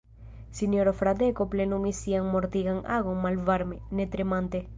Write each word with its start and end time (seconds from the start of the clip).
Sinjorino 0.59 0.93
Fradeko 1.01 1.47
plenumis 1.51 1.99
sian 2.07 2.33
mortigan 2.37 2.81
agon 2.97 3.23
malvarme, 3.27 3.81
ne 4.01 4.11
tremante. 4.17 4.65